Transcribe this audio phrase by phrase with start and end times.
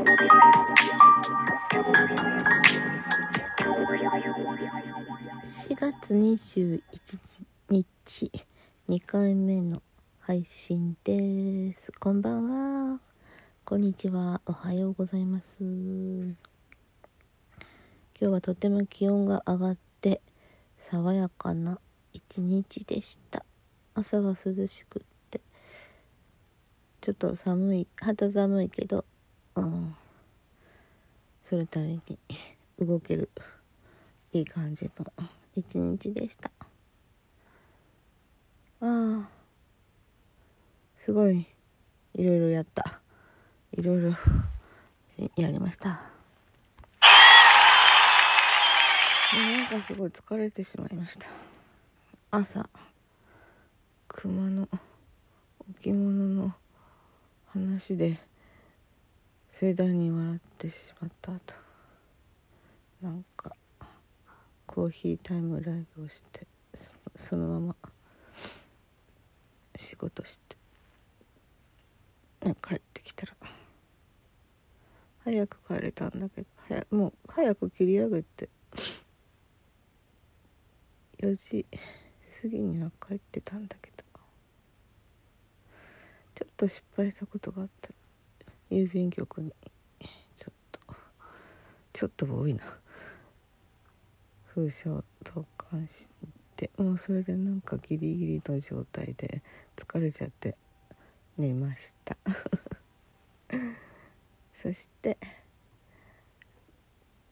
[0.00, 0.06] 4
[5.76, 6.80] 月21
[7.68, 8.32] 日
[8.88, 9.82] 2回目の
[10.20, 11.92] 配信です。
[12.00, 13.00] こんばんは。
[13.66, 14.40] こんにちは。
[14.46, 15.58] おはようございます。
[15.60, 16.34] 今
[18.18, 20.22] 日はとても気温が上がって
[20.78, 21.78] 爽やかな
[22.14, 23.44] 一日でした。
[23.92, 25.42] 朝は涼しくって
[27.02, 29.04] ちょっと寒い肌寒いけど
[29.60, 29.94] うん。
[31.42, 32.18] それたりに
[32.78, 33.30] 動ける。
[34.32, 35.12] いい感じの
[35.56, 36.50] 一日でした。
[38.80, 39.28] ああ
[40.96, 41.46] すごい
[42.14, 43.00] いろいろやった。
[43.72, 44.14] いろいろ
[45.36, 45.88] やりました。
[49.32, 51.26] なんかすごい疲れてしまいました。
[52.30, 52.68] 朝。
[54.08, 54.68] 熊の
[55.70, 56.54] 置物の
[57.46, 58.20] 話で
[59.50, 61.54] 盛大に笑ってしまった後
[63.02, 63.54] なんか
[64.66, 66.46] コーヒータイムライブをして
[67.16, 67.76] そのまま
[69.74, 70.56] 仕事して
[72.62, 73.32] 帰ってきたら
[75.24, 78.48] 早く帰れたんだけど早もう早く切り上げて
[81.18, 81.66] 4時
[82.42, 84.04] 過ぎには帰ってたんだけど
[86.34, 87.90] ちょっと失敗したことがあった
[88.70, 89.52] 郵便局に。
[90.36, 90.80] ちょっと
[91.92, 92.62] ちょっと多いな。
[94.46, 96.08] 封書を投函し
[96.56, 96.70] て。
[96.76, 99.42] もうそれでなんかギリギリの状態で
[99.76, 100.56] 疲れちゃって
[101.36, 102.16] 寝ました。
[104.54, 105.16] そして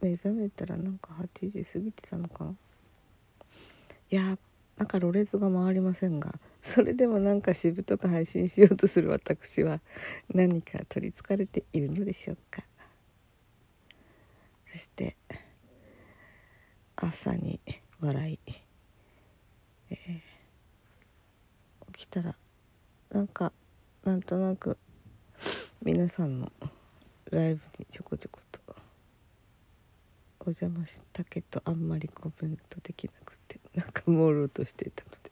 [0.00, 2.54] 目覚めたらなんか8時過ぎてたのかな。
[4.10, 4.38] いや
[4.76, 9.80] なんかろれつが回りませんがそれでもなんかしぶとく配信しようとする私は
[10.32, 12.62] 何か取りつかれているのでしょうか。
[14.72, 15.16] そして
[16.96, 17.58] 朝に
[18.00, 18.38] 笑い、
[19.90, 20.20] えー、
[21.92, 22.36] 起きたら
[23.10, 23.52] なんか
[24.04, 24.78] なんとなく
[25.82, 26.52] 皆さんの
[27.30, 28.60] ライブにちょこちょこと
[30.40, 35.30] お邪魔したけどあんまりコメントできなくてなんか朦朧としていたので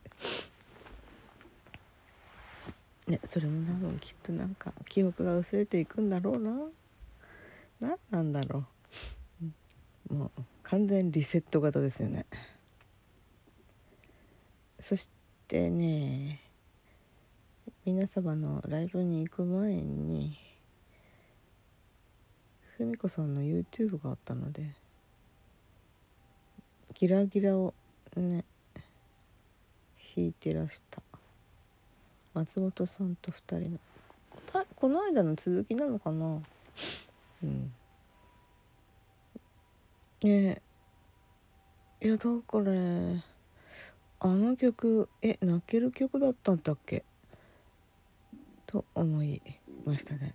[3.09, 6.51] ねそれも多分きっとなんか記憶が薄れていくんだろうな。
[7.79, 8.65] 何なんだろ
[10.09, 10.13] う。
[10.13, 12.25] もう完全リセット型ですよね。
[14.79, 15.09] そし
[15.47, 16.41] てね
[17.85, 20.37] 皆様のライブに行く前に
[22.77, 24.71] ふみこさんの YouTube があったので
[26.93, 27.73] ギラギラを
[28.15, 28.45] ね
[30.15, 31.01] 弾いてらした。
[32.39, 33.79] 松本さんと2人の。
[34.77, 36.41] この間の続きなのかな？
[37.43, 37.73] うん。
[40.23, 40.61] ね
[42.01, 42.71] いやだから
[44.21, 47.03] あの曲え泣ける曲だったんだっけ？
[48.65, 49.41] と思い
[49.85, 50.33] ましたね。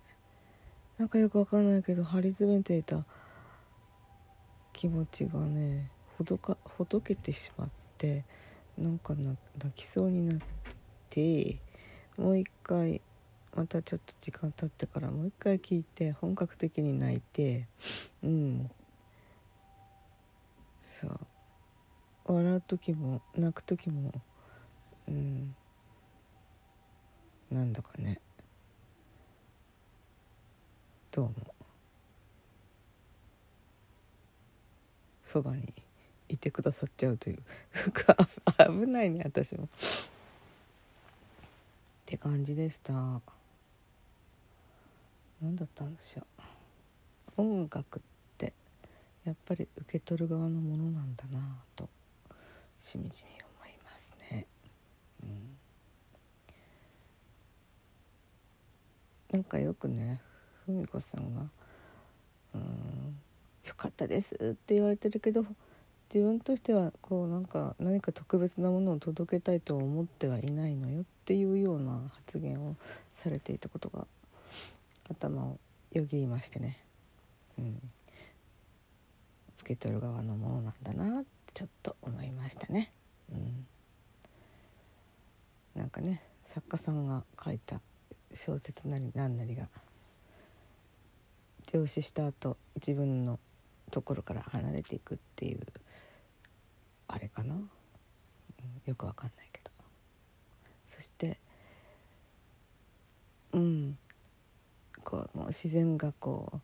[0.99, 3.03] なんかよくわかんないけど張り詰めていた
[4.73, 5.89] 気持ちがね
[6.19, 8.23] ほどかほどけてしまって
[8.77, 9.35] なんか泣
[9.75, 10.39] きそうになっ
[11.09, 11.57] て
[12.17, 13.01] もう一回
[13.55, 17.67] またちょっと時間経ってからもう一回聞いて本格的に泣いて
[18.23, 18.69] うん。
[20.81, 21.19] そう。
[22.25, 24.11] 笑う時も泣く時も
[25.07, 25.55] うん。
[27.51, 28.19] なんだかね。
[31.11, 31.31] どうも
[35.23, 35.73] そばに
[36.29, 37.39] いてくださっちゃうという。
[38.67, 39.69] 危ないね私も。
[42.05, 42.93] って感じでした。
[45.41, 47.41] 何だったんでしょう。
[47.41, 48.01] 音楽っ
[48.37, 48.53] て
[49.25, 51.43] やっぱり受け取る側のものなんだなぁ
[51.75, 51.89] と
[52.79, 54.45] しみじみ思いますね。
[55.23, 55.57] うん、
[59.31, 60.21] なんかよくね
[60.67, 61.49] 文子さんが
[62.53, 63.19] 「うん
[63.65, 65.43] よかったです」って言われてるけど
[66.13, 72.75] 自分としてはこうなんか何か特別なものを届けたいとは思ってはいないのよっていうような発言を
[73.15, 74.05] されていたことが
[75.09, 75.59] 頭を
[75.91, 76.83] よぎりましてね、
[77.57, 77.81] うん、
[79.61, 82.91] 受け取る側のものなんだなってちょっと思いましたね。
[83.31, 83.65] うん、
[85.73, 87.79] なんかね作家さんが書いた
[88.33, 89.67] 小説なり何なりが
[91.67, 93.39] 上司した後自分の
[93.95, 95.61] ところから離れていくっていう
[97.07, 97.69] あれかな、うん、
[98.85, 99.71] よくわかんないけど。
[100.89, 101.39] そして
[103.53, 103.97] うん
[105.05, 106.59] こうもう自然がこう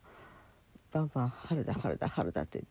[0.92, 2.62] バンバン春だ春だ春だって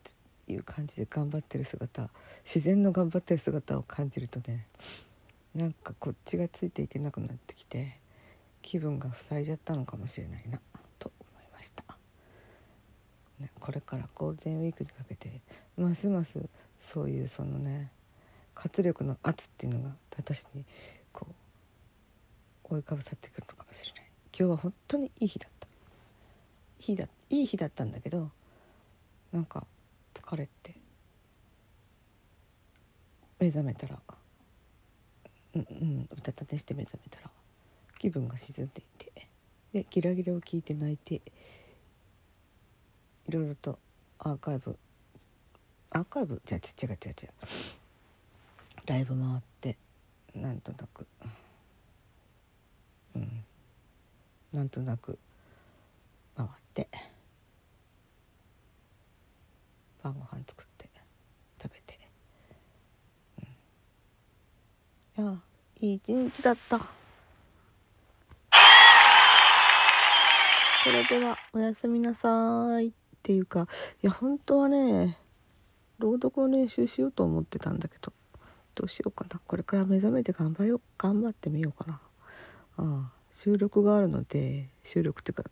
[0.46, 2.08] いう感じで頑張ってる姿
[2.44, 4.68] 自然の頑張ってる姿を感じるとね
[5.56, 8.00] なんかこっちがついていけなくなってきて
[8.60, 10.60] 気分が塞いじゃったのかもしれないな
[11.00, 11.84] と思いました、
[13.60, 15.40] これからゴールデンウィークにかけて
[15.76, 16.40] ますます
[16.80, 17.90] そういうそのね
[18.54, 20.64] 活力の圧っていうのが私に
[21.12, 21.26] こ
[22.70, 24.02] う追いかぶさってくるのかもしれない。
[24.38, 25.68] 今日は本当にいい日だった。
[26.78, 28.30] 日だいい日だったんだけど
[29.32, 29.64] なんか
[30.14, 30.74] 疲れて
[33.38, 33.98] 目覚めたら
[35.54, 37.30] うんうんうたた寝して目覚めたら
[37.98, 39.28] 気分が沈んでいて
[39.72, 41.22] でギラギラを聞いて泣いて
[43.28, 43.78] いろいろと
[44.18, 44.76] アーカイブ
[45.90, 46.40] アーカイブ？
[46.44, 47.30] じゃ違う違う違う
[48.86, 49.76] ライブ回って
[50.34, 51.06] なんとなく。
[53.14, 53.44] うん。
[54.52, 55.18] なんとなく。
[56.36, 56.88] 回って。
[60.02, 60.90] 晩ご飯作って。
[61.62, 61.96] 食べて、
[65.16, 65.38] うん、いや
[65.80, 66.76] いい一日だった。
[66.76, 66.86] そ
[70.90, 72.92] れではおやすみなさい。
[73.22, 73.68] っていうか
[74.02, 75.16] いや本当はね
[76.00, 78.12] 朗読を練習しようと思ってたんだけど
[78.74, 79.40] どうしようかな。
[79.46, 82.00] これから目覚めて頑張よ頑張ってみようかな。
[82.78, 85.44] ああ収録があるので収録っていうか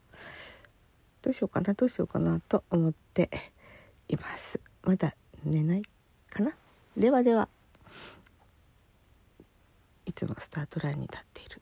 [1.23, 3.31] どうしようかなどうしようかなと思って
[4.09, 4.61] います。
[4.83, 5.15] まだ
[5.45, 5.83] 寝ない
[6.29, 6.53] かな？
[6.97, 7.49] ではでは
[10.07, 11.61] いつもスタートラインに立っている。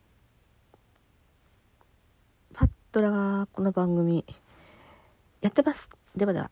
[2.53, 4.25] パッドラがこの番組
[5.41, 5.89] やってます。
[6.15, 6.49] ではでは。